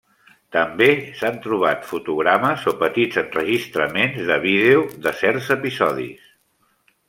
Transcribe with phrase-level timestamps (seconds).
[0.55, 0.85] També
[1.19, 6.29] s'han trobat fotogrames o petits enregistraments de vídeo de certs episodis.